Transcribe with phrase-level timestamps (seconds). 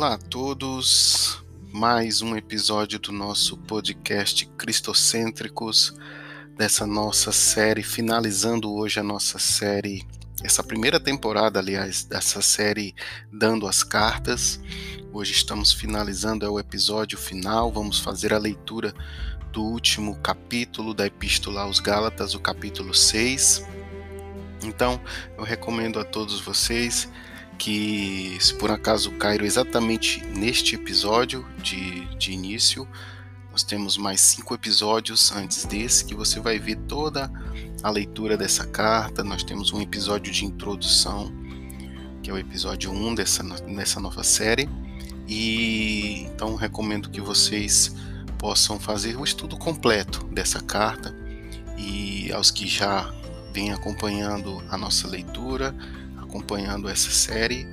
[0.00, 5.94] Olá a todos, mais um episódio do nosso podcast Cristocêntricos,
[6.56, 10.02] dessa nossa série, finalizando hoje a nossa série,
[10.42, 12.94] essa primeira temporada, aliás, dessa série
[13.30, 14.58] Dando as Cartas.
[15.12, 18.94] Hoje estamos finalizando, é o episódio final, vamos fazer a leitura
[19.52, 23.66] do último capítulo da Epístola aos Gálatas, o capítulo 6.
[24.64, 24.98] Então,
[25.36, 27.06] eu recomendo a todos vocês
[27.60, 32.88] que se por acaso caíram exatamente neste episódio de, de início,
[33.52, 37.30] nós temos mais cinco episódios antes desse que você vai ver toda
[37.82, 39.22] a leitura dessa carta.
[39.22, 41.30] Nós temos um episódio de introdução,
[42.22, 44.66] que é o episódio 1 dessa, dessa nova série.
[45.28, 47.94] E então recomendo que vocês
[48.38, 51.14] possam fazer o estudo completo dessa carta.
[51.76, 53.12] E aos que já
[53.52, 55.74] vêm acompanhando a nossa leitura,
[56.30, 57.66] acompanhando essa série.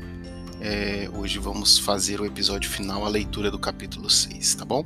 [0.60, 4.84] É, hoje vamos fazer o episódio final, a leitura do capítulo 6, tá bom?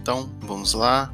[0.00, 1.12] Então, vamos lá.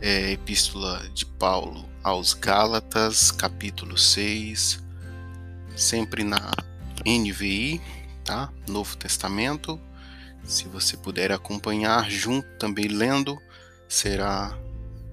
[0.00, 4.82] É, Epístola de Paulo aos Gálatas, capítulo 6,
[5.76, 6.50] sempre na
[7.06, 7.80] NVI,
[8.24, 8.52] tá?
[8.68, 9.80] Novo Testamento.
[10.44, 13.38] Se você puder acompanhar junto também lendo,
[13.88, 14.56] será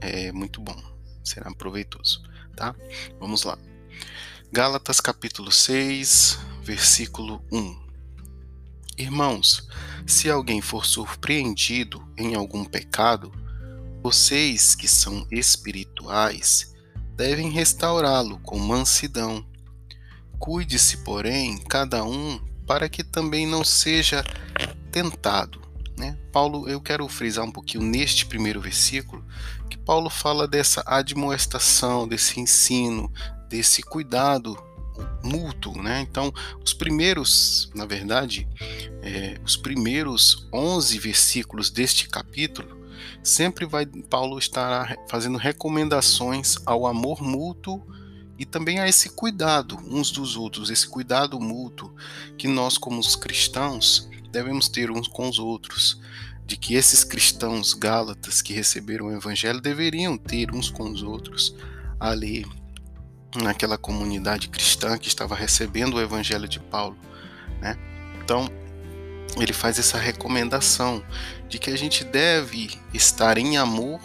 [0.02, 0.78] é, muito bom,
[1.24, 2.24] será proveitoso,
[2.56, 2.76] tá?
[3.20, 3.58] Vamos lá.
[4.56, 7.78] Gálatas capítulo 6, versículo 1.
[8.98, 9.68] Irmãos,
[10.08, 13.34] se alguém for surpreendido em algum pecado,
[14.02, 16.74] vocês que são espirituais
[17.18, 19.46] devem restaurá-lo com mansidão.
[20.40, 24.24] Cuide-se, porém, cada um para que também não seja
[24.90, 25.60] tentado.
[25.98, 26.18] Né?
[26.32, 29.22] Paulo, eu quero frisar um pouquinho neste primeiro versículo
[29.70, 33.12] que Paulo fala dessa admoestação, desse ensino,
[33.50, 34.58] desse cuidado
[35.24, 36.02] mútuo, né?
[36.02, 38.48] Então, os primeiros, na verdade,
[39.02, 42.86] é, os primeiros 11 versículos deste capítulo,
[43.24, 47.86] sempre vai Paulo estará fazendo recomendações ao amor mútuo
[48.38, 51.94] e também a esse cuidado uns dos outros, esse cuidado mútuo
[52.38, 56.00] que nós como os cristãos devemos ter uns com os outros,
[56.46, 61.56] de que esses cristãos gálatas que receberam o evangelho deveriam ter uns com os outros
[62.00, 62.46] ali
[63.36, 66.98] naquela comunidade cristã que estava recebendo o evangelho de Paulo,
[67.62, 67.78] né?
[68.24, 68.50] Então,
[69.38, 71.04] ele faz essa recomendação
[71.48, 74.00] de que a gente deve estar em amor,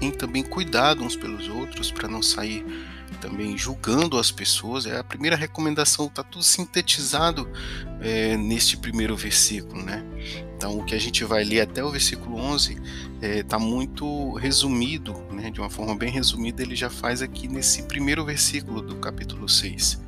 [0.00, 2.64] em também cuidado uns pelos outros, para não sair
[3.20, 4.86] também julgando as pessoas.
[4.86, 7.48] É a primeira recomendação, está tudo sintetizado
[8.00, 10.04] é, neste primeiro versículo, né?
[10.62, 12.80] Então, o que a gente vai ler até o versículo 11 está
[13.20, 15.50] é, tá muito resumido, né?
[15.50, 20.00] de uma forma bem resumida, ele já faz aqui nesse primeiro versículo do capítulo 6.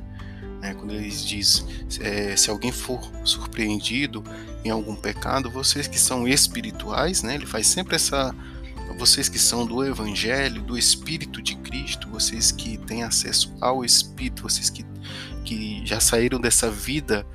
[0.61, 0.73] Né?
[0.73, 1.65] Quando ele diz:
[1.99, 4.23] é, se alguém for surpreendido
[4.63, 7.35] em algum pecado, vocês que são espirituais, né?
[7.35, 8.33] ele faz sempre essa.
[8.97, 14.43] Vocês que são do Evangelho, do Espírito de Cristo, vocês que têm acesso ao Espírito,
[14.43, 14.85] vocês que,
[15.43, 17.27] que já saíram dessa vida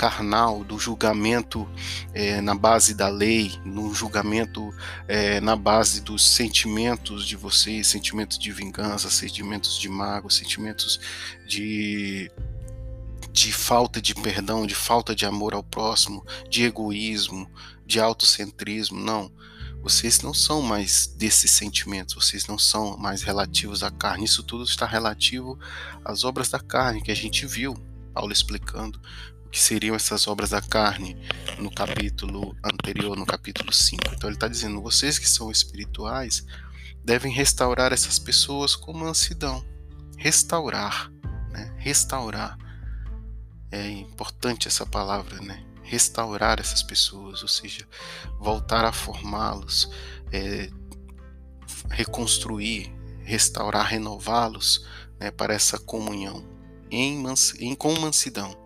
[0.00, 1.68] carnal, do julgamento
[2.14, 4.74] é, na base da lei, no julgamento
[5.06, 10.98] é, na base dos sentimentos de vocês, sentimentos de vingança, sentimentos de mágoa, sentimentos
[11.46, 12.32] de
[13.30, 17.46] de falta de perdão, de falta de amor ao próximo, de egoísmo,
[17.84, 19.30] de autocentrismo, não.
[19.82, 24.24] Vocês não são mais desses sentimentos, vocês não são mais relativos à carne.
[24.24, 25.58] Isso tudo está relativo
[26.02, 27.76] às obras da carne que a gente viu
[28.12, 29.00] Paulo explicando
[29.50, 31.16] que seriam essas obras da carne
[31.58, 34.14] no capítulo anterior, no capítulo 5.
[34.14, 36.46] Então ele está dizendo: vocês que são espirituais
[37.04, 39.64] devem restaurar essas pessoas com mansidão.
[40.16, 41.10] Restaurar,
[41.50, 41.74] né?
[41.78, 42.56] Restaurar.
[43.72, 45.64] É importante essa palavra, né?
[45.82, 47.86] Restaurar essas pessoas, ou seja,
[48.38, 49.90] voltar a formá-los,
[50.30, 50.70] é,
[51.88, 52.92] reconstruir,
[53.24, 54.86] restaurar, renová-los
[55.18, 56.44] né, para essa comunhão
[56.90, 57.24] em,
[57.58, 58.59] em com mansidão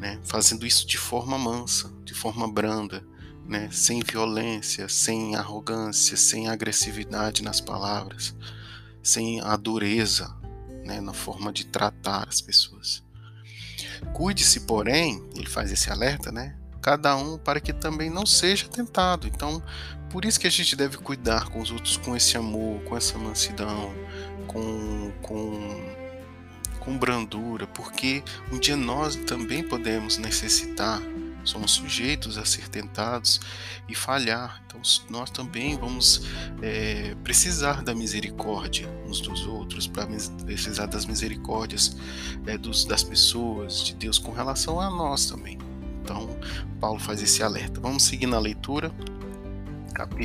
[0.00, 0.18] né?
[0.24, 3.04] fazendo isso de forma mansa, de forma branda,
[3.46, 3.68] né?
[3.70, 8.34] sem violência, sem arrogância, sem agressividade nas palavras,
[9.02, 10.34] sem a dureza
[10.84, 11.00] né?
[11.00, 13.02] na forma de tratar as pessoas.
[14.14, 16.56] Cuide-se, porém, ele faz esse alerta, né?
[16.80, 19.26] Cada um para que também não seja tentado.
[19.26, 19.62] Então,
[20.10, 23.18] por isso que a gente deve cuidar com os outros com esse amor, com essa
[23.18, 23.92] mansidão,
[24.46, 25.99] com, com
[26.80, 31.00] com brandura, porque um dia nós também podemos necessitar,
[31.44, 33.40] somos sujeitos a ser tentados
[33.88, 34.62] e falhar.
[34.66, 36.22] Então, nós também vamos
[36.62, 40.06] é, precisar da misericórdia uns dos outros, para
[40.44, 41.96] precisar das misericórdias
[42.46, 45.58] é, dos, das pessoas, de Deus com relação a nós também.
[46.02, 46.36] Então,
[46.80, 47.80] Paulo faz esse alerta.
[47.80, 48.90] Vamos seguir na leitura,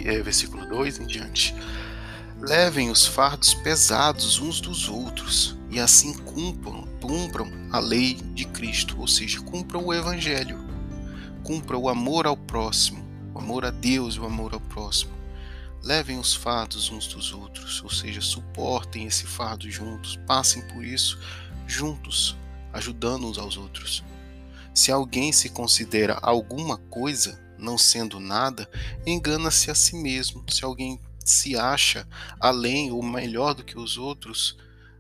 [0.06, 1.56] é, versículo 2 em diante.
[2.40, 8.98] Levem os fardos pesados uns dos outros e assim cumpram, cumpram a lei de Cristo,
[8.98, 10.58] ou seja, cumpram o evangelho,
[11.44, 15.12] cumpram o amor ao próximo, o amor a Deus e o amor ao próximo.
[15.84, 21.20] Levem os fardos uns dos outros, ou seja, suportem esse fardo juntos, passem por isso
[21.68, 22.38] juntos,
[22.72, 24.02] ajudando uns aos outros.
[24.74, 28.70] Se alguém se considera alguma coisa, não sendo nada,
[29.06, 30.42] engana-se a si mesmo.
[30.50, 32.08] Se alguém se acha
[32.40, 34.56] além ou melhor do que os outros,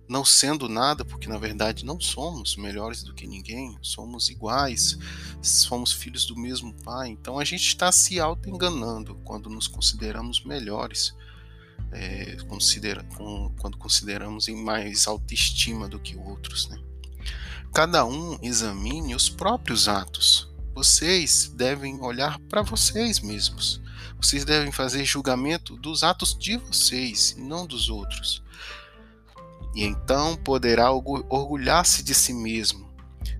[0.07, 4.98] não sendo nada, porque na verdade não somos melhores do que ninguém, somos iguais,
[5.42, 7.10] somos filhos do mesmo Pai.
[7.10, 11.16] Então a gente está se auto-enganando quando nos consideramos melhores,
[11.92, 16.68] é, considera, com, quando consideramos em mais autoestima do que outros.
[16.69, 16.80] Né?
[17.74, 20.54] Cada um examine os próprios atos.
[20.74, 23.81] Vocês devem olhar para vocês mesmos.
[24.18, 28.44] Vocês devem fazer julgamento dos atos de vocês e não dos outros.
[29.75, 32.89] E então poderá orgulhar-se de si mesmo,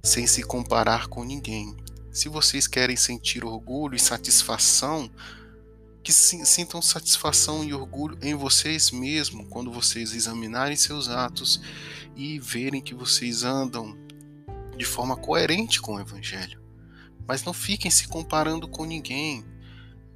[0.04, 1.74] sem se comparar com ninguém.
[2.12, 5.10] Se vocês querem sentir orgulho e satisfação,
[6.04, 11.60] que sintam satisfação e orgulho em vocês mesmos quando vocês examinarem seus atos
[12.16, 13.98] e verem que vocês andam
[14.78, 16.62] de forma coerente com o Evangelho.
[17.28, 19.44] Mas não fiquem se comparando com ninguém.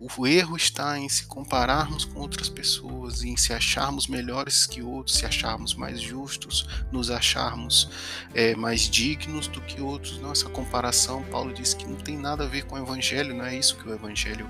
[0.01, 5.17] O erro está em se compararmos com outras pessoas, em se acharmos melhores que outros,
[5.17, 7.89] se acharmos mais justos, nos acharmos
[8.33, 10.17] é, mais dignos do que outros.
[10.19, 13.57] Nossa comparação, Paulo diz que não tem nada a ver com o Evangelho, não é
[13.57, 14.49] isso que o Evangelho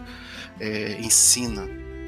[0.59, 1.65] é, ensina,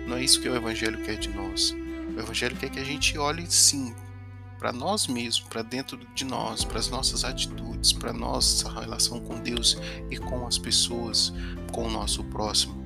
[0.08, 1.72] não é isso que o Evangelho quer de nós.
[2.16, 3.96] O Evangelho quer que a gente olhe sim
[4.60, 9.40] para nós mesmos, para dentro de nós, para as nossas atitudes, para nossa relação com
[9.40, 9.76] Deus
[10.12, 11.34] e com as pessoas,
[11.72, 12.81] com o nosso próximo,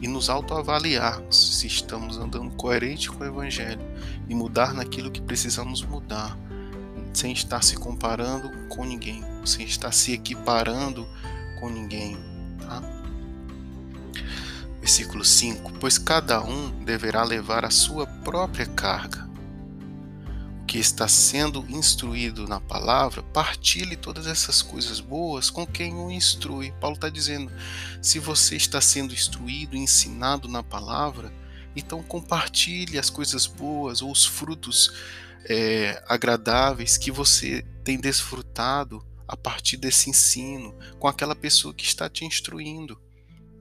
[0.00, 3.80] e nos autoavaliarmos se estamos andando coerente com o Evangelho
[4.28, 6.36] e mudar naquilo que precisamos mudar,
[7.12, 11.06] sem estar se comparando com ninguém, sem estar se equiparando
[11.58, 12.16] com ninguém.
[12.58, 12.82] Tá?
[14.80, 19.29] Versículo 5: Pois cada um deverá levar a sua própria carga
[20.70, 26.70] que está sendo instruído na palavra, partilhe todas essas coisas boas com quem o instrui.
[26.80, 27.50] Paulo está dizendo:
[28.00, 31.32] se você está sendo instruído, ensinado na palavra,
[31.74, 34.92] então compartilhe as coisas boas ou os frutos
[35.44, 42.08] é, agradáveis que você tem desfrutado a partir desse ensino com aquela pessoa que está
[42.08, 42.96] te instruindo.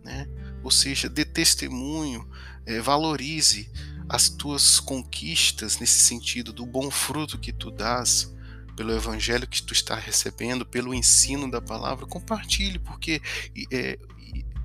[0.04, 0.28] Né?
[0.64, 2.30] Ou seja, dê testemunho,
[2.68, 3.68] é, valorize
[4.10, 8.34] as tuas conquistas nesse sentido do bom fruto que tu dás
[8.76, 13.22] pelo evangelho que tu está recebendo, pelo ensino da palavra, compartilhe, porque
[13.72, 14.00] é,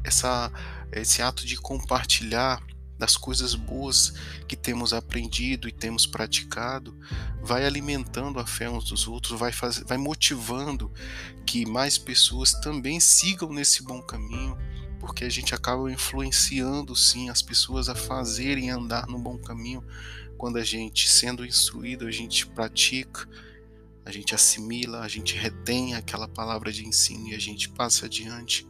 [0.04, 0.50] essa,
[0.92, 2.62] esse ato de compartilhar
[2.96, 4.14] das coisas boas
[4.46, 6.96] que temos aprendido e temos praticado,
[7.42, 10.92] vai alimentando a fé uns dos outros, vai, faz, vai motivando
[11.44, 14.56] que mais pessoas também sigam nesse bom caminho
[15.04, 19.84] porque a gente acaba influenciando sim as pessoas a fazerem andar no bom caminho.
[20.38, 23.28] Quando a gente, sendo instruído, a gente pratica,
[24.02, 28.66] a gente assimila, a gente retém aquela palavra de ensino e a gente passa adiante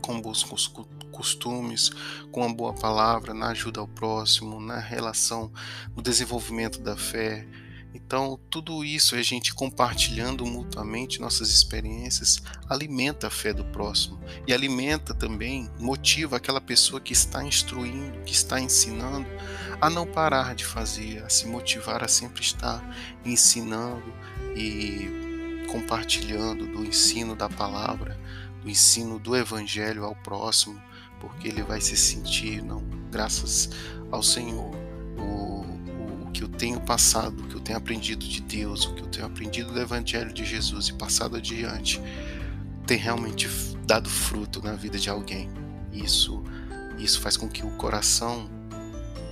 [0.00, 0.42] com bons
[1.12, 1.90] costumes,
[2.32, 5.52] com uma boa palavra, na ajuda ao próximo, na relação,
[5.94, 7.46] no desenvolvimento da fé,
[7.96, 14.52] então, tudo isso, a gente compartilhando mutuamente nossas experiências, alimenta a fé do próximo e
[14.52, 19.26] alimenta também, motiva aquela pessoa que está instruindo, que está ensinando,
[19.80, 22.84] a não parar de fazer, a se motivar a sempre estar
[23.24, 24.12] ensinando
[24.54, 28.20] e compartilhando do ensino da palavra,
[28.62, 30.80] do ensino do evangelho ao próximo,
[31.18, 33.70] porque ele vai se sentir, não, graças
[34.10, 34.85] ao Senhor
[36.56, 39.80] tenho passado, o que eu tenho aprendido de Deus, o que eu tenho aprendido do
[39.80, 42.00] Evangelho de Jesus e passado adiante,
[42.86, 43.48] tem realmente
[43.86, 45.50] dado fruto na vida de alguém.
[45.92, 46.42] Isso,
[46.98, 48.48] isso faz com que o coração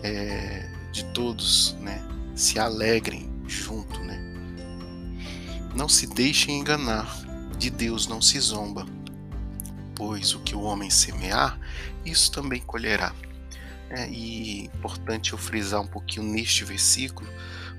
[0.02, 2.02] é, de todos, né,
[2.34, 4.20] se alegrem junto, né?
[5.74, 7.24] Não se deixem enganar,
[7.58, 8.86] de Deus não se zomba,
[9.94, 11.58] pois o que o homem semear,
[12.04, 13.12] isso também colherá.
[13.96, 17.30] É, e importante eu frisar um pouquinho neste versículo,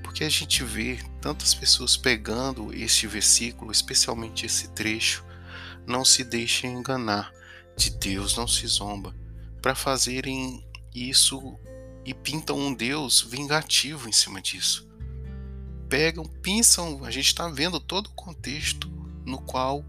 [0.01, 5.25] porque a gente vê tantas pessoas pegando este versículo, especialmente esse trecho,
[5.86, 7.34] não se deixem enganar,
[7.75, 9.13] de Deus não se zomba,
[9.62, 11.60] para fazerem isso
[12.05, 14.88] e pintam um Deus vingativo em cima disso.
[15.89, 18.89] Pegam, pensam, a gente está vendo todo o contexto
[19.25, 19.84] no qual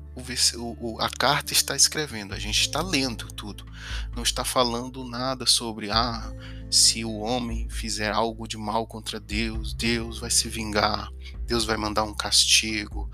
[0.78, 2.34] o, a carta está escrevendo.
[2.34, 3.66] A gente está lendo tudo.
[4.14, 6.32] Não está falando nada sobre ah,
[6.70, 11.10] se o homem fizer algo de mal contra Deus, Deus vai se vingar,
[11.46, 13.10] Deus vai mandar um castigo.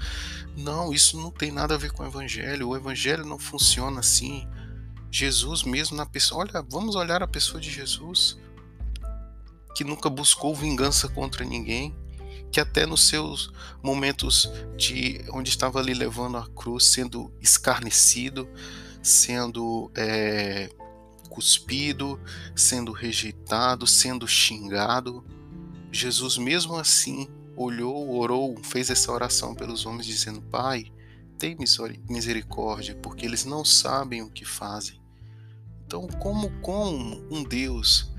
[0.57, 2.69] Não, isso não tem nada a ver com o evangelho.
[2.69, 4.47] O evangelho não funciona assim.
[5.11, 8.39] Jesus mesmo na pessoa, olha, vamos olhar a pessoa de Jesus,
[9.75, 11.95] que nunca buscou vingança contra ninguém,
[12.53, 13.51] que até nos seus
[13.83, 18.47] momentos de onde estava ali levando a cruz, sendo escarnecido,
[19.03, 20.71] sendo é,
[21.31, 22.21] cuspido,
[22.55, 25.25] sendo rejeitado, sendo xingado,
[25.91, 30.93] Jesus mesmo assim olhou, orou, fez essa oração pelos homens, dizendo: Pai,
[31.39, 31.57] tem
[32.09, 35.01] misericórdia, porque eles não sabem o que fazem.
[35.87, 38.12] Então, como com um Deus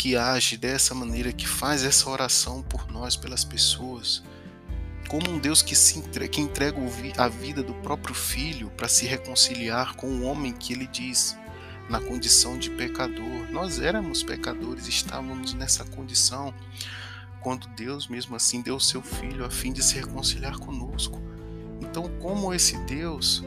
[0.00, 4.22] que age dessa maneira, que faz essa oração por nós, pelas pessoas,
[5.10, 6.78] como um Deus que, se que entrega
[7.18, 11.36] a vida do próprio Filho para se reconciliar com o homem que ele diz
[11.90, 13.50] na condição de pecador.
[13.50, 16.54] Nós éramos pecadores, estávamos nessa condição
[17.42, 21.20] quando Deus mesmo assim deu o seu Filho a fim de se reconciliar conosco.
[21.78, 23.44] Então, como esse Deus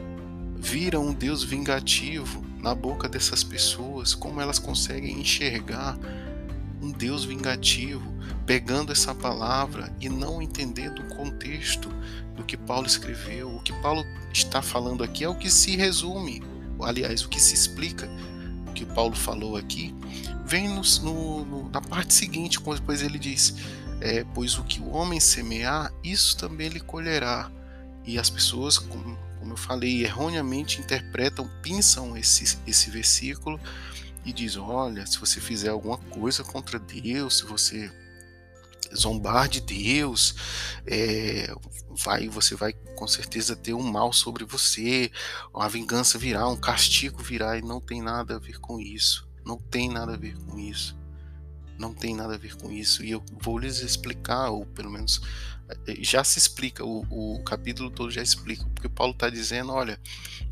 [0.56, 5.98] vira um Deus vingativo na boca dessas pessoas, como elas conseguem enxergar
[6.80, 8.12] um Deus vingativo,
[8.46, 11.88] pegando essa palavra e não entendendo o contexto
[12.36, 13.54] do que Paulo escreveu.
[13.54, 16.42] O que Paulo está falando aqui é o que se resume,
[16.80, 18.08] aliás, o que se explica,
[18.68, 19.94] o que Paulo falou aqui,
[20.44, 20.82] vem no,
[21.44, 23.54] no, na parte seguinte, depois ele diz:
[24.00, 27.50] é, Pois o que o homem semear, isso também ele colherá.
[28.06, 33.58] E as pessoas, como, como eu falei, erroneamente interpretam, pinçam esse, esse versículo
[34.24, 37.90] e diz: olha, se você fizer alguma coisa contra Deus, se você
[38.94, 40.34] zombar de Deus,
[40.86, 41.52] é,
[41.90, 45.10] vai, você vai com certeza ter um mal sobre você,
[45.54, 49.28] a vingança virá, um castigo virá e não tem nada a ver com isso.
[49.44, 50.96] Não tem nada a ver com isso.
[51.78, 53.04] Não tem nada a ver com isso.
[53.04, 55.20] E eu vou lhes explicar, ou pelo menos
[55.86, 59.98] é, já se explica, o, o capítulo todo já explica, porque Paulo está dizendo: olha,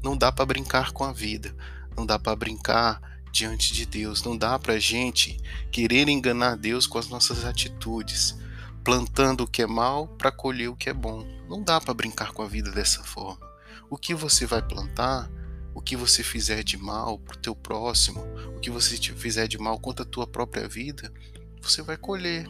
[0.02, 1.54] não dá para brincar com a vida,
[1.96, 4.22] não dá para brincar diante de Deus.
[4.22, 5.40] Não dá para gente
[5.72, 8.38] querer enganar Deus com as nossas atitudes,
[8.84, 11.26] plantando o que é mal para colher o que é bom.
[11.48, 13.50] Não dá para brincar com a vida dessa forma.
[13.88, 15.30] O que você vai plantar,
[15.74, 18.22] o que você fizer de mal para o teu próximo,
[18.54, 21.12] o que você fizer de mal contra a tua própria vida,
[21.60, 22.46] você vai colher.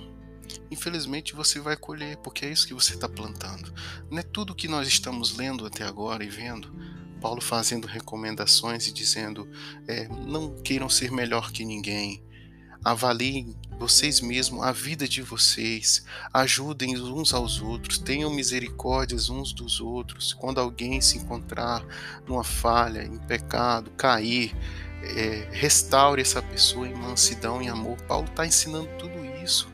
[0.71, 3.73] Infelizmente você vai colher, porque é isso que você está plantando.
[4.11, 6.73] Não é tudo que nós estamos lendo até agora e vendo
[7.23, 9.49] Paulo fazendo recomendações e dizendo:
[9.87, 12.23] é, não queiram ser melhor que ninguém,
[12.85, 19.81] avaliem vocês mesmos a vida de vocês, ajudem uns aos outros, tenham misericórdias uns dos
[19.81, 20.35] outros.
[20.35, 21.85] Quando alguém se encontrar
[22.27, 24.55] numa falha, em pecado, cair,
[25.03, 27.97] é, restaure essa pessoa em mansidão e amor.
[28.03, 29.72] Paulo está ensinando tudo isso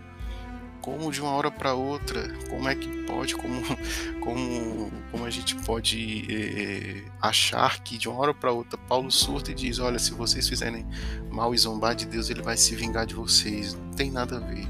[0.88, 3.60] como de uma hora para outra, como é que pode, como,
[4.24, 9.50] como, como a gente pode é, achar que de uma hora para outra Paulo surta
[9.50, 10.86] e diz: Olha, se vocês fizerem
[11.30, 13.74] mal e zombar de Deus, ele vai se vingar de vocês.
[13.74, 14.66] Não tem nada a ver.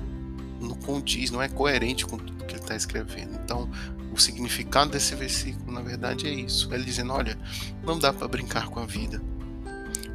[0.61, 3.39] Não condiz, não é coerente com tudo que ele está escrevendo.
[3.45, 3.71] Então,
[4.13, 7.39] o significado desse versículo, na verdade, é isso: ele dizendo, olha,
[7.85, 9.23] não dá para brincar com a vida.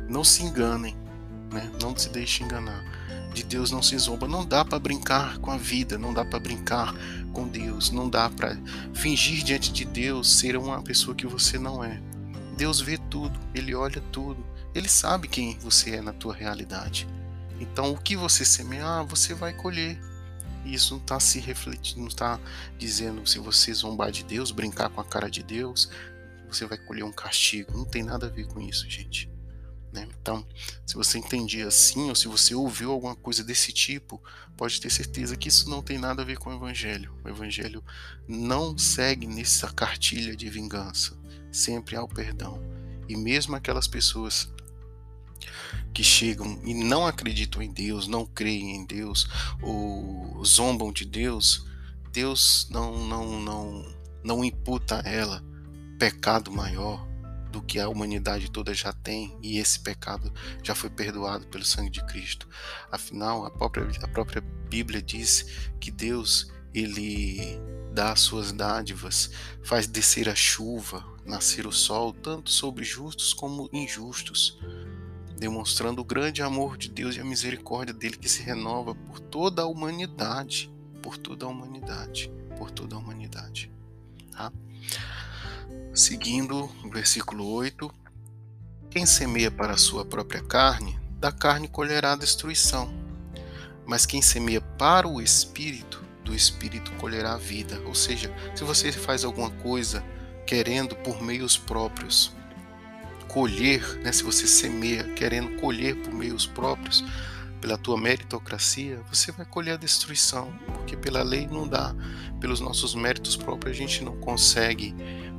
[0.10, 0.98] Não se enganem,
[1.50, 1.72] né?
[1.82, 3.03] não se deixe enganar
[3.34, 4.28] de Deus não se zomba.
[4.28, 6.94] Não dá para brincar com a vida, não dá para brincar
[7.34, 8.58] com Deus, não dá para
[8.94, 12.00] fingir diante de Deus ser uma pessoa que você não é.
[12.56, 17.08] Deus vê tudo, ele olha tudo, ele sabe quem você é na tua realidade.
[17.60, 20.00] Então, o que você semear, você vai colher.
[20.66, 22.40] Isso não está se refletindo, não está
[22.78, 25.90] dizendo se você zombar de Deus, brincar com a cara de Deus,
[26.48, 27.78] você vai colher um castigo.
[27.78, 29.33] Não tem nada a ver com isso, gente.
[29.94, 30.08] Né?
[30.20, 30.44] Então,
[30.88, 34.20] se você entendia assim, ou se você ouviu alguma coisa desse tipo,
[34.58, 37.16] pode ter certeza que isso não tem nada a ver com o Evangelho.
[37.24, 37.84] O Evangelho
[38.28, 41.16] não segue nessa cartilha de vingança.
[41.52, 42.60] Sempre há o perdão.
[43.08, 44.52] E mesmo aquelas pessoas
[45.94, 49.28] que chegam e não acreditam em Deus, não creem em Deus,
[49.62, 51.68] ou zombam de Deus,
[52.12, 55.44] Deus não, não, não, não imputa a ela
[56.00, 57.08] pecado maior,
[57.54, 60.34] do que a humanidade toda já tem e esse pecado
[60.64, 62.50] já foi perdoado pelo sangue de Cristo.
[62.92, 65.46] Afinal, a própria, a própria Bíblia diz
[65.80, 67.60] que Deus ele
[67.94, 69.30] dá as suas dádivas,
[69.62, 74.60] faz descer a chuva, nascer o sol, tanto sobre justos como injustos,
[75.38, 79.62] demonstrando o grande amor de Deus e a misericórdia dele que se renova por toda
[79.62, 83.72] a humanidade, por toda a humanidade, por toda a humanidade.
[84.32, 84.52] Tá?
[85.94, 87.94] Seguindo o versículo 8:
[88.90, 92.92] Quem semeia para a sua própria carne, da carne colherá destruição.
[93.86, 97.80] Mas quem semeia para o espírito, do espírito colherá vida.
[97.86, 100.04] Ou seja, se você faz alguma coisa
[100.48, 102.34] querendo por meios próprios
[103.28, 107.04] colher, né, se você semeia querendo colher por meios próprios,
[107.60, 111.96] pela tua meritocracia, você vai colher a destruição, porque pela lei não dá,
[112.40, 114.94] pelos nossos méritos próprios a gente não consegue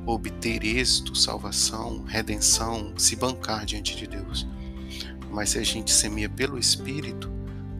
[0.06, 4.46] obter êxito, salvação, redenção, se bancar diante de Deus.
[5.30, 7.30] Mas se a gente semeia pelo Espírito,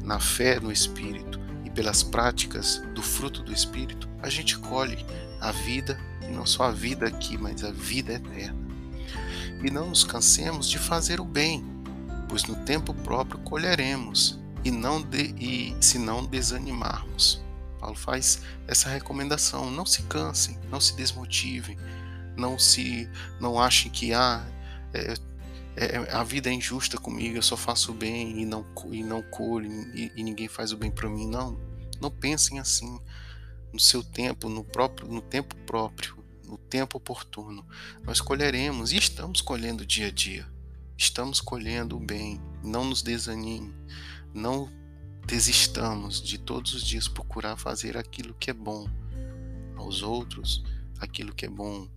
[0.02, 5.04] na fé no Espírito e pelas práticas do fruto do Espírito, a gente colhe
[5.40, 8.64] a vida, e não só a vida aqui, mas a vida eterna.
[9.62, 11.64] E não nos cansemos de fazer o bem,
[12.28, 17.42] pois no tempo próprio colheremos, e não de, e se não desanimarmos.
[17.78, 21.78] Paulo faz essa recomendação: não se cansem, não se desmotivem,
[22.36, 23.08] não se
[23.40, 24.44] não achem que ah,
[24.92, 25.14] é,
[25.76, 29.22] é, a vida é injusta comigo, eu só faço o bem e não e não
[29.22, 31.26] colho e, e ninguém faz o bem para mim.
[31.26, 31.58] Não,
[32.00, 32.98] não pensem assim.
[33.72, 37.66] No seu tempo, no próprio, no tempo próprio, no tempo oportuno,
[38.04, 40.46] nós colheremos e estamos colhendo dia a dia.
[40.96, 42.40] Estamos colhendo o bem.
[42.62, 43.74] Não nos desanime.
[44.32, 44.70] Não
[45.26, 48.86] desistamos de todos os dias procurar fazer aquilo que é bom
[49.76, 50.62] aos outros,
[51.00, 51.88] aquilo que é bom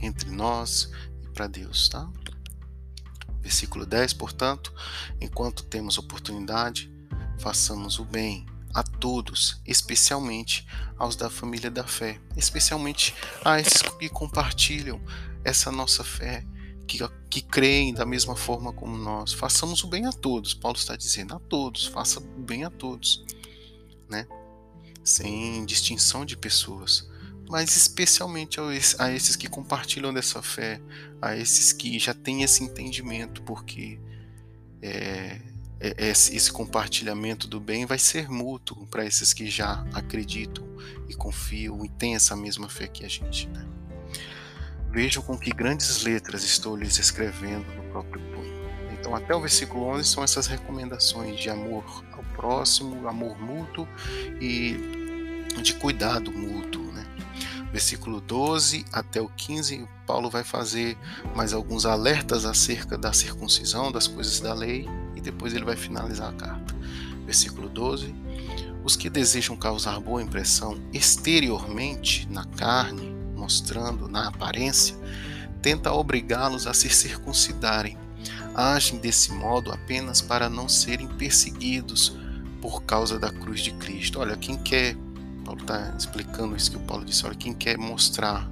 [0.00, 0.90] entre nós
[1.22, 2.08] e para Deus, tá?
[3.40, 4.72] Versículo 10, portanto,
[5.20, 6.90] enquanto temos oportunidade,
[7.38, 10.66] façamos o bem a todos, especialmente
[10.98, 13.14] aos da família da fé, especialmente
[13.44, 15.00] a esses que compartilham
[15.44, 16.44] essa nossa fé,
[16.86, 16.98] que,
[17.30, 19.32] que creem da mesma forma como nós.
[19.32, 23.24] Façamos o bem a todos, Paulo está dizendo, a todos, faça o bem a todos,
[24.08, 24.26] né?
[25.02, 27.08] sem distinção de pessoas
[27.48, 28.60] mas especialmente
[28.98, 30.80] a esses que compartilham dessa fé,
[31.20, 33.98] a esses que já têm esse entendimento, porque
[34.82, 35.40] é,
[35.80, 40.66] é, esse compartilhamento do bem vai ser mútuo para esses que já acreditam
[41.08, 43.48] e confiam e têm essa mesma fé que a gente.
[43.48, 43.66] Né?
[44.90, 48.58] Vejam com que grandes letras estou lhes escrevendo no próprio punho.
[48.92, 53.88] Então, até o versículo 11 são essas recomendações de amor ao próximo, amor mútuo
[54.40, 54.76] e
[55.62, 56.87] de cuidado mútuo
[57.72, 60.96] versículo 12 até o 15, Paulo vai fazer
[61.34, 66.30] mais alguns alertas acerca da circuncisão, das coisas da lei, e depois ele vai finalizar
[66.30, 66.74] a carta.
[67.24, 68.14] Versículo 12:
[68.82, 74.96] Os que desejam causar boa impressão exteriormente na carne, mostrando na aparência,
[75.60, 77.98] tenta obrigá-los a se circuncidarem.
[78.54, 82.16] Agem desse modo apenas para não serem perseguidos
[82.60, 84.20] por causa da cruz de Cristo.
[84.20, 84.96] Olha, quem quer
[85.38, 87.24] Paulo está explicando isso que o Paulo disse.
[87.24, 88.48] Olha, quem quer mostrar,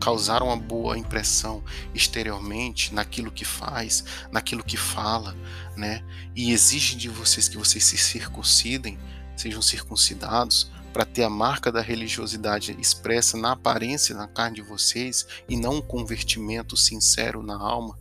[0.00, 1.62] causar uma boa impressão
[1.94, 5.36] exteriormente naquilo que faz, naquilo que fala,
[5.76, 6.02] né?
[6.34, 8.98] E exige de vocês que vocês se circuncidem,
[9.36, 15.26] sejam circuncidados, para ter a marca da religiosidade expressa na aparência, na carne de vocês,
[15.48, 17.96] e não um convertimento sincero na alma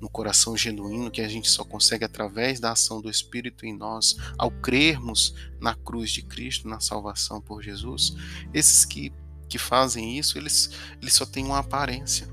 [0.00, 4.16] no coração genuíno que a gente só consegue através da ação do Espírito em nós,
[4.38, 8.14] ao crermos na cruz de Cristo, na salvação por Jesus,
[8.52, 9.12] esses que,
[9.48, 12.28] que fazem isso, eles, eles só têm uma aparência.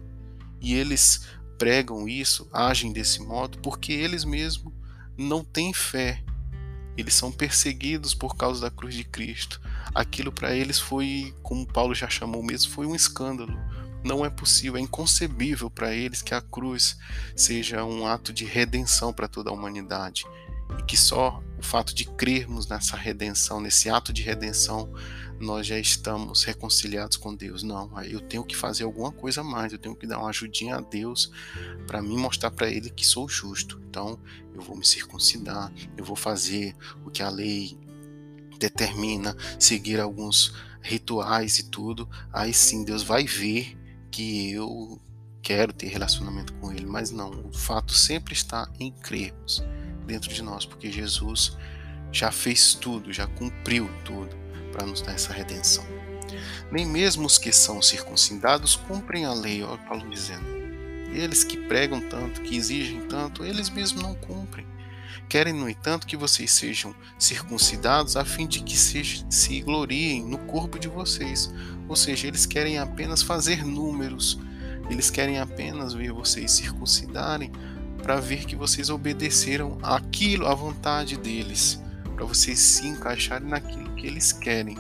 [0.60, 4.74] E eles pregam isso, agem desse modo, porque eles mesmos
[5.18, 6.24] não têm fé.
[6.96, 9.60] Eles são perseguidos por causa da cruz de Cristo.
[9.96, 13.58] Aquilo para eles foi, como Paulo já chamou mesmo, foi um escândalo
[14.04, 16.98] não é possível, é inconcebível para eles que a cruz
[17.36, 20.26] seja um ato de redenção para toda a humanidade
[20.78, 24.92] e que só o fato de crermos nessa redenção, nesse ato de redenção,
[25.40, 27.64] nós já estamos reconciliados com Deus.
[27.64, 30.78] Não, eu tenho que fazer alguma coisa a mais, eu tenho que dar uma ajudinha
[30.78, 31.32] a Deus
[31.88, 33.82] para me mostrar para Ele que sou justo.
[33.90, 34.20] Então,
[34.54, 37.78] eu vou me circuncidar, eu vou fazer o que a lei
[38.60, 42.10] determina, seguir alguns rituais e tudo.
[42.32, 43.78] Aí sim, Deus vai ver
[44.14, 45.02] que eu
[45.42, 47.32] quero ter relacionamento com Ele, mas não.
[47.32, 49.64] O fato sempre está em crermos
[50.06, 51.58] dentro de nós, porque Jesus
[52.12, 54.36] já fez tudo, já cumpriu tudo
[54.72, 55.84] para nos dar essa redenção.
[56.72, 60.46] Nem mesmo os que são circuncidados cumprem a lei, olha Paulo dizendo.
[61.12, 64.66] Eles que pregam tanto, que exigem tanto, eles mesmos não cumprem.
[65.34, 70.38] Querem, no entanto, que vocês sejam circuncidados a fim de que se, se gloriem no
[70.38, 71.52] corpo de vocês.
[71.90, 74.40] Ou seja, eles querem apenas fazer números,
[74.92, 77.52] eles querem apenas ver vocês circuncidarem
[78.04, 81.82] para ver que vocês obedeceram aquilo, à vontade deles,
[82.16, 84.78] para vocês se encaixarem naquilo que eles querem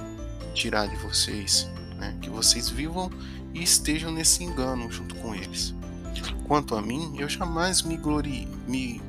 [0.53, 1.67] tirar de vocês.
[1.97, 2.15] né?
[2.21, 3.09] que vocês vivam
[3.55, 5.73] e estejam nesse engano junto com eles.
[6.45, 9.01] Quanto a mim, eu jamais me glorie, me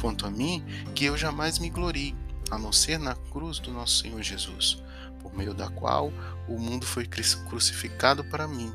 [0.00, 2.16] quanto a mim, que eu jamais me glorie,
[2.50, 4.82] a não ser na cruz do nosso Senhor Jesus,
[5.20, 6.12] por meio da qual
[6.48, 8.72] o mundo foi crucificado para mim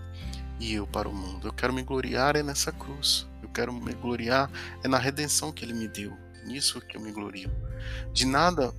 [0.59, 1.47] e eu para o mundo.
[1.47, 3.27] Eu quero me gloriar é nessa cruz.
[3.41, 4.49] Eu quero me gloriar
[4.83, 6.15] é na redenção que ele me deu.
[6.45, 7.51] Nisso que eu me glorio.
[8.13, 8.73] De nada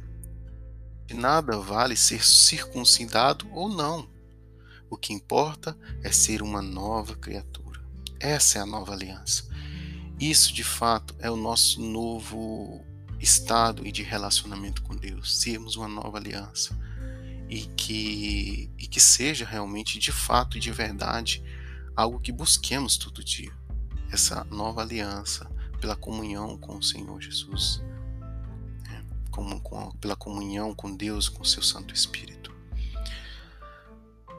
[1.07, 4.09] de nada vale ser circuncidado ou não.
[4.91, 7.81] O que importa é ser uma nova criatura.
[8.19, 9.49] Essa é a nova aliança.
[10.19, 12.85] Isso, de fato, é o nosso novo
[13.21, 16.79] estado e de relacionamento com Deus, sermos uma nova aliança
[17.49, 21.43] e que, e que seja realmente, de fato e de verdade,
[21.95, 23.53] algo que busquemos todo dia.
[24.11, 25.51] Essa nova aliança
[25.81, 27.83] pela comunhão com o Senhor Jesus
[29.37, 32.51] como, com, pela comunhão com Deus, com seu Santo Espírito.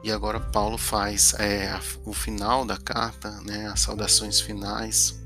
[0.04, 5.24] E agora Paulo faz é, o final da carta, né, as saudações finais,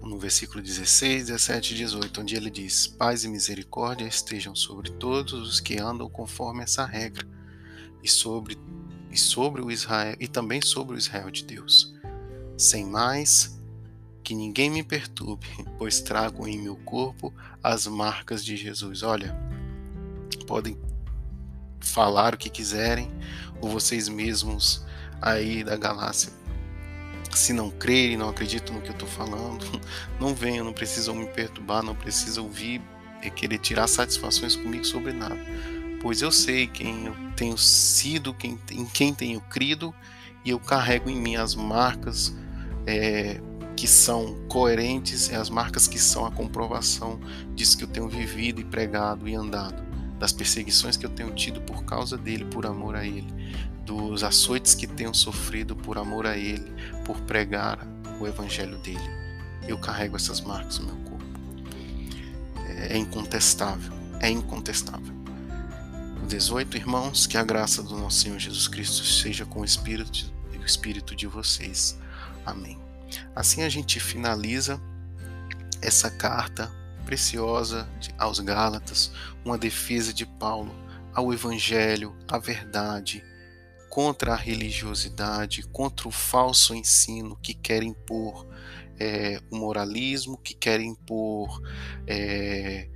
[0.00, 5.32] no versículo 16, 17 e 18, onde ele diz: Paz e misericórdia estejam sobre todos
[5.32, 7.26] os que andam conforme essa regra,
[8.02, 8.58] e sobre,
[9.10, 11.94] e sobre o Israel, e também sobre o Israel de Deus.
[12.56, 13.58] Sem mais,
[14.22, 15.46] que ninguém me perturbe,
[15.78, 17.32] pois trago em meu corpo
[17.62, 19.02] as marcas de Jesus.
[19.02, 19.36] Olha,
[20.46, 20.78] podem
[21.80, 23.10] falar o que quiserem,
[23.60, 24.84] ou vocês mesmos
[25.20, 26.32] aí da galáxia,
[27.38, 29.64] se não crerem, não acreditam no que eu estou falando,
[30.18, 32.80] não venham, não precisam me perturbar, não precisam ouvir
[33.22, 35.38] e querer tirar satisfações comigo sobre nada,
[36.00, 39.94] pois eu sei quem eu tenho sido, quem, em quem tenho crido,
[40.44, 42.34] e eu carrego em mim as marcas
[42.86, 43.40] é,
[43.76, 47.20] que são coerentes, é as marcas que são a comprovação
[47.54, 49.82] disso que eu tenho vivido e pregado e andado,
[50.20, 53.26] das perseguições que eu tenho tido por causa dele, por amor a ele,
[53.86, 56.70] dos açoites que tenho sofrido por amor a ele,
[57.06, 57.78] por pregar
[58.20, 59.00] o evangelho dele.
[59.66, 61.24] Eu carrego essas marcas no meu corpo.
[62.66, 65.14] É incontestável, é incontestável.
[66.28, 70.64] 18 irmãos, que a graça do nosso Senhor Jesus Cristo seja com o espírito, o
[70.64, 71.98] espírito de vocês.
[72.44, 72.78] Amém.
[73.34, 74.78] Assim a gente finaliza
[75.80, 76.70] essa carta
[77.10, 79.10] preciosa aos Gálatas,
[79.44, 80.72] uma defesa de Paulo
[81.12, 83.24] ao Evangelho, à verdade,
[83.88, 88.46] contra a religiosidade, contra o falso ensino que quer impor
[88.96, 91.60] é, o moralismo, que quer impor
[92.06, 92.88] é,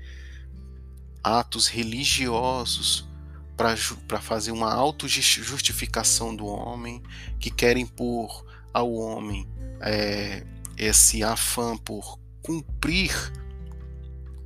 [1.21, 3.09] atos religiosos
[3.57, 7.03] para fazer uma autojustificação do homem,
[7.41, 9.49] que quer impor ao homem
[9.81, 10.47] é,
[10.79, 13.11] esse afã por cumprir,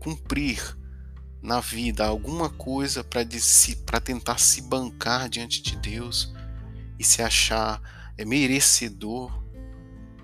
[0.09, 0.75] cumprir
[1.43, 6.33] na vida alguma coisa para tentar se bancar diante de Deus
[6.99, 9.31] e se achar é, merecedor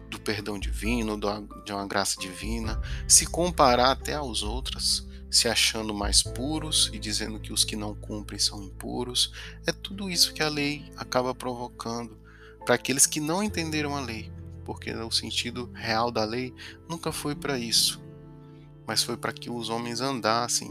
[0.08, 1.20] do perdão divino,
[1.64, 7.38] de uma graça divina, se comparar até aos outros, se achando mais puros e dizendo
[7.38, 9.32] que os que não cumprem são impuros.
[9.66, 12.18] É tudo isso que a lei acaba provocando
[12.64, 14.32] para aqueles que não entenderam a lei
[14.64, 16.54] porque o sentido real da lei
[16.88, 18.02] nunca foi para isso,
[18.86, 20.70] mas foi para que os homens andassem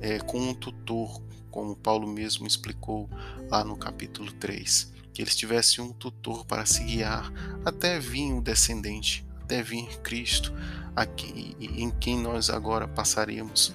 [0.00, 3.08] é, com um tutor, como Paulo mesmo explicou
[3.48, 7.32] lá no capítulo 3, que eles tivessem um tutor para se guiar
[7.64, 10.52] até vir o descendente, até vir Cristo,
[10.96, 13.74] aqui, em quem nós agora passaremos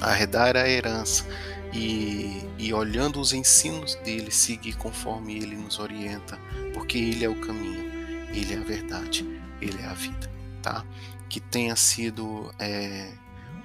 [0.00, 1.24] a herdar a herança
[1.72, 6.38] e, e olhando os ensinos dele, seguir conforme ele nos orienta,
[6.74, 7.90] porque ele é o caminho.
[8.32, 9.26] Ele é a verdade,
[9.60, 10.30] Ele é a vida,
[10.62, 10.84] tá?
[11.30, 13.10] Que tenha sido é,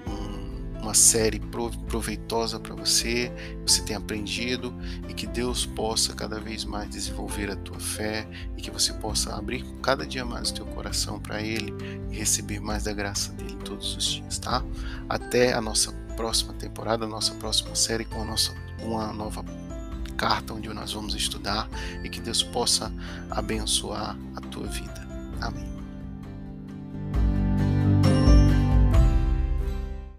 [0.08, 3.32] um, uma série proveitosa para você,
[3.66, 4.74] você tenha aprendido
[5.10, 8.26] e que Deus possa cada vez mais desenvolver a tua fé
[8.56, 11.74] e que você possa abrir cada dia mais o teu coração para Ele
[12.12, 14.64] e receber mais da graça dele todos os dias, tá?
[15.10, 19.44] Até a nossa próxima temporada, a nossa próxima série com a nossa uma nova
[20.16, 21.70] carta onde nós vamos estudar
[22.04, 22.92] e que Deus possa
[23.30, 25.08] abençoar a tua vida.
[25.42, 25.75] Amém.